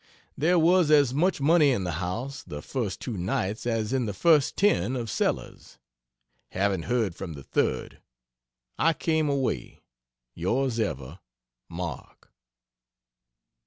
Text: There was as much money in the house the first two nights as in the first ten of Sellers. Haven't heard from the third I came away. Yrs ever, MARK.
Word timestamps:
There 0.35 0.57
was 0.57 0.89
as 0.89 1.13
much 1.13 1.39
money 1.39 1.69
in 1.69 1.83
the 1.83 1.91
house 2.01 2.41
the 2.41 2.63
first 2.63 2.99
two 3.01 3.17
nights 3.17 3.67
as 3.67 3.93
in 3.93 4.07
the 4.07 4.15
first 4.15 4.57
ten 4.57 4.95
of 4.95 5.11
Sellers. 5.11 5.77
Haven't 6.53 6.85
heard 6.89 7.13
from 7.13 7.33
the 7.33 7.43
third 7.43 8.01
I 8.79 8.93
came 8.93 9.29
away. 9.29 9.81
Yrs 10.35 10.79
ever, 10.79 11.19
MARK. 11.69 12.31